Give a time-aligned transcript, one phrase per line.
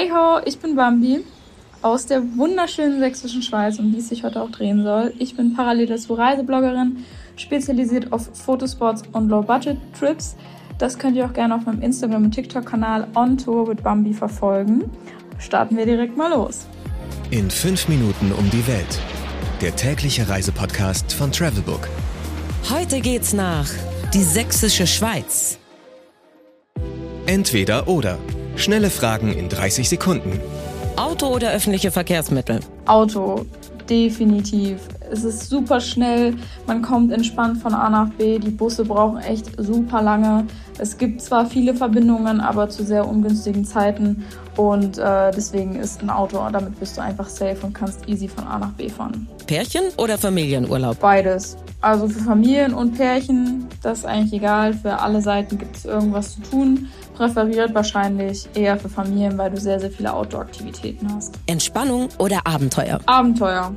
[0.00, 1.24] Hey ho, ich bin Bambi
[1.82, 5.12] aus der wunderschönen sächsischen Schweiz, um die es sich heute auch drehen soll.
[5.18, 7.04] Ich bin parallel dazu Reisebloggerin,
[7.34, 10.36] spezialisiert auf Fotospots und Low-Budget-Trips.
[10.78, 14.88] Das könnt ihr auch gerne auf meinem Instagram- und TikTok-Kanal On Tour with Bambi verfolgen.
[15.40, 16.68] Starten wir direkt mal los.
[17.32, 19.00] In fünf Minuten um die Welt.
[19.60, 21.88] Der tägliche Reisepodcast von Travelbook.
[22.70, 23.66] Heute geht's nach
[24.14, 25.58] die sächsische Schweiz.
[27.26, 28.16] Entweder oder.
[28.58, 30.40] Schnelle Fragen in 30 Sekunden.
[30.96, 32.58] Auto oder öffentliche Verkehrsmittel?
[32.86, 33.46] Auto,
[33.88, 34.80] definitiv.
[35.12, 36.34] Es ist super schnell,
[36.66, 38.40] man kommt entspannt von A nach B.
[38.40, 40.44] Die Busse brauchen echt super lange.
[40.78, 44.24] Es gibt zwar viele Verbindungen, aber zu sehr ungünstigen Zeiten.
[44.56, 48.44] Und äh, deswegen ist ein Auto, damit bist du einfach safe und kannst easy von
[48.44, 49.28] A nach B fahren.
[49.46, 50.98] Pärchen oder Familienurlaub?
[50.98, 51.56] Beides.
[51.80, 54.74] Also für Familien und Pärchen, das ist eigentlich egal.
[54.74, 56.88] Für alle Seiten gibt es irgendwas zu tun.
[57.14, 61.34] Präferiert wahrscheinlich eher für Familien, weil du sehr, sehr viele Outdoor-Aktivitäten hast.
[61.46, 63.00] Entspannung oder Abenteuer?
[63.06, 63.74] Abenteuer.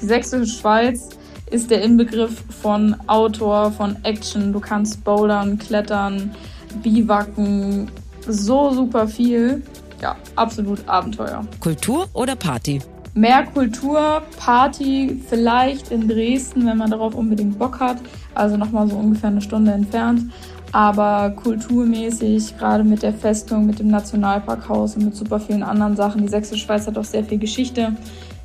[0.00, 1.10] Die sächsische Schweiz
[1.50, 4.52] ist der Inbegriff von Outdoor, von Action.
[4.52, 6.34] Du kannst bouldern, klettern,
[6.82, 7.90] biwaken,
[8.26, 9.62] so super viel.
[10.00, 11.44] Ja, absolut Abenteuer.
[11.60, 12.80] Kultur oder Party?
[13.14, 17.98] Mehr Kultur, Party vielleicht in Dresden, wenn man darauf unbedingt Bock hat.
[18.34, 20.32] Also nochmal so ungefähr eine Stunde entfernt.
[20.72, 26.22] Aber kulturmäßig, gerade mit der Festung, mit dem Nationalparkhaus und mit super vielen anderen Sachen.
[26.22, 27.94] Die Sächsische Schweiz hat auch sehr viel Geschichte.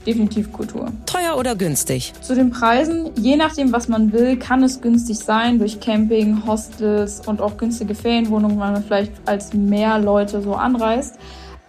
[0.06, 0.92] Definitiv Kultur.
[1.06, 2.14] Teuer oder günstig?
[2.20, 7.26] Zu den Preisen, je nachdem, was man will, kann es günstig sein durch Camping, Hostels
[7.26, 11.18] und auch günstige Ferienwohnungen, weil man vielleicht als mehr Leute so anreist.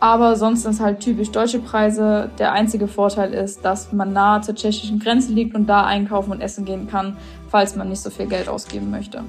[0.01, 2.31] Aber sonst sind es halt typisch deutsche Preise.
[2.39, 6.41] Der einzige Vorteil ist, dass man nahe zur tschechischen Grenze liegt und da einkaufen und
[6.41, 7.17] essen gehen kann,
[7.51, 9.25] falls man nicht so viel Geld ausgeben möchte.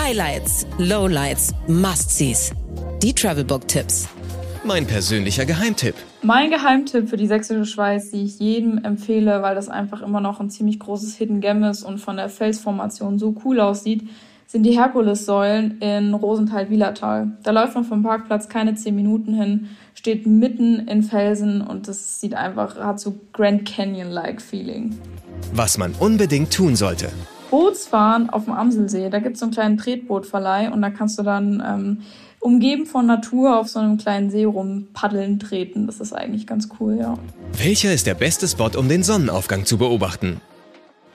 [0.00, 2.52] Highlights, Lowlights, Must-Sees.
[3.02, 4.08] Die Travelbook-Tipps.
[4.64, 5.94] Mein persönlicher Geheimtipp.
[6.22, 10.40] Mein Geheimtipp für die sächsische Schweiz, die ich jedem empfehle, weil das einfach immer noch
[10.40, 14.08] ein ziemlich großes Hidden Gem ist und von der Felsformation so cool aussieht,
[14.48, 17.32] sind die Herkulessäulen in Rosenthal-Wielertal.
[17.42, 22.18] Da läuft man vom Parkplatz keine zehn Minuten hin, steht mitten in Felsen und das
[22.18, 24.98] sieht einfach, hat so Grand Canyon-like Feeling.
[25.52, 27.10] Was man unbedingt tun sollte.
[27.50, 31.22] Bootsfahren auf dem Amselsee, da gibt es so einen kleinen Tretbootverleih und da kannst du
[31.22, 31.98] dann ähm,
[32.40, 35.86] umgeben von Natur auf so einem kleinen See rumpaddeln, treten.
[35.86, 37.18] Das ist eigentlich ganz cool, ja.
[37.58, 40.40] Welcher ist der beste Spot, um den Sonnenaufgang zu beobachten?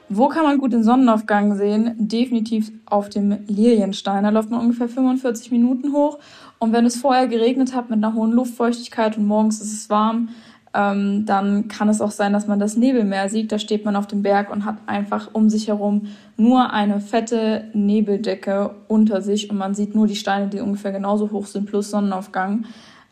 [0.10, 1.96] Wo kann man gut den Sonnenaufgang sehen?
[1.98, 4.24] Definitiv auf dem Lilienstein.
[4.24, 6.20] Da läuft man ungefähr 45 Minuten hoch.
[6.60, 10.30] Und wenn es vorher geregnet hat mit einer hohen Luftfeuchtigkeit und morgens ist es warm,
[10.74, 13.52] ähm, dann kann es auch sein, dass man das Nebelmeer sieht.
[13.52, 17.66] Da steht man auf dem Berg und hat einfach um sich herum nur eine fette
[17.74, 21.92] Nebeldecke unter sich und man sieht nur die Steine, die ungefähr genauso hoch sind, plus
[21.92, 22.66] Sonnenaufgang.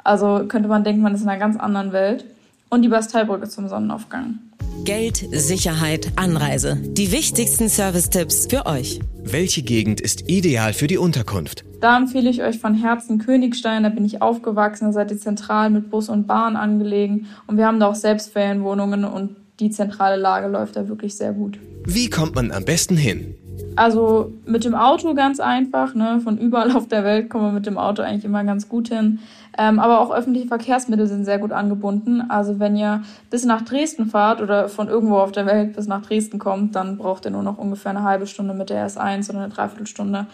[0.03, 2.25] Also könnte man denken, man ist in einer ganz anderen Welt.
[2.69, 4.39] Und die Basteibrücke zum Sonnenaufgang.
[4.85, 6.75] Geld, Sicherheit, Anreise.
[6.81, 8.99] Die wichtigsten Service-Tipps für euch.
[9.23, 11.63] Welche Gegend ist ideal für die Unterkunft?
[11.81, 13.83] Da empfehle ich euch von Herzen Königstein.
[13.83, 14.85] Da bin ich aufgewachsen.
[14.85, 17.27] Da seid ihr zentral mit Bus und Bahn angelegen.
[17.45, 21.33] Und wir haben da auch selbst Ferienwohnungen und die zentrale Lage läuft da wirklich sehr
[21.33, 21.59] gut.
[21.85, 23.35] Wie kommt man am besten hin?
[23.75, 25.95] Also mit dem Auto ganz einfach.
[25.95, 26.19] Ne?
[26.23, 29.19] Von überall auf der Welt kommen wir mit dem Auto eigentlich immer ganz gut hin.
[29.57, 32.21] Ähm, aber auch öffentliche Verkehrsmittel sind sehr gut angebunden.
[32.29, 36.01] Also wenn ihr bis nach Dresden fahrt oder von irgendwo auf der Welt bis nach
[36.01, 39.39] Dresden kommt, dann braucht ihr nur noch ungefähr eine halbe Stunde mit der S1 oder
[39.39, 40.27] eine Dreiviertelstunde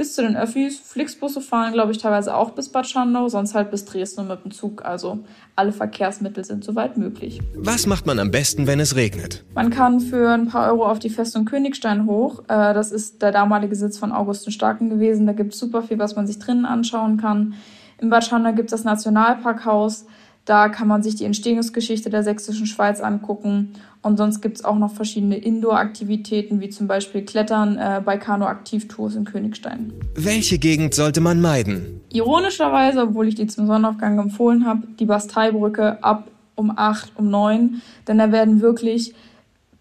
[0.00, 0.80] bis zu den Öffis.
[0.80, 4.50] Flixbusse fahren, glaube ich, teilweise auch bis Bad Schandau, sonst halt bis Dresden mit dem
[4.50, 4.82] Zug.
[4.82, 5.18] Also
[5.56, 7.38] alle Verkehrsmittel sind soweit möglich.
[7.54, 9.44] Was macht man am besten, wenn es regnet?
[9.54, 12.44] Man kann für ein paar Euro auf die Festung Königstein hoch.
[12.48, 15.26] Äh, das ist der damalige Sitz von Augustin Starken gewesen.
[15.26, 17.52] Da gibt es super viel, was man sich drinnen anschauen kann.
[18.00, 20.06] In Bad Schandau gibt es das Nationalparkhaus.
[20.44, 23.74] Da kann man sich die Entstehungsgeschichte der sächsischen Schweiz angucken.
[24.02, 29.14] Und sonst gibt es auch noch verschiedene Indoor-Aktivitäten, wie zum Beispiel Klettern äh, bei Kanu-Aktivtours
[29.14, 29.92] in Königstein.
[30.14, 32.00] Welche Gegend sollte man meiden?
[32.12, 37.82] Ironischerweise, obwohl ich die zum Sonnenaufgang empfohlen habe, die Basteibrücke ab um 8, um 9.
[38.08, 39.14] Denn da werden wirklich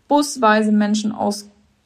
[0.07, 1.13] busweise Menschen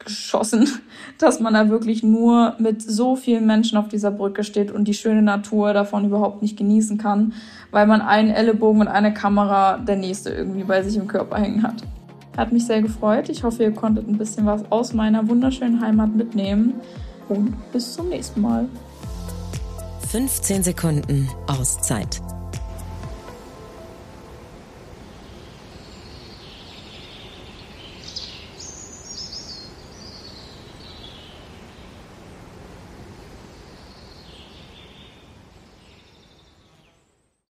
[0.04, 0.68] ausgeschossen,
[1.18, 4.94] dass man da wirklich nur mit so vielen Menschen auf dieser Brücke steht und die
[4.94, 7.32] schöne Natur davon überhaupt nicht genießen kann,
[7.70, 11.62] weil man einen Ellenbogen und eine Kamera der nächste irgendwie bei sich im Körper hängen
[11.62, 11.82] hat.
[12.36, 13.28] Hat mich sehr gefreut.
[13.28, 16.74] Ich hoffe, ihr konntet ein bisschen was aus meiner wunderschönen Heimat mitnehmen.
[17.28, 18.68] Und bis zum nächsten Mal.
[20.10, 22.20] 15 Sekunden Auszeit.